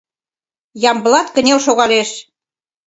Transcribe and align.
Ямблат 0.91 1.27
кынел 1.35 1.59
шогалеш. 1.65 2.09